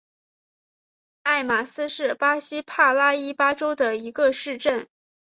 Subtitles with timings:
[1.21, 4.87] 埃马斯是巴西帕拉伊巴州的一个市镇。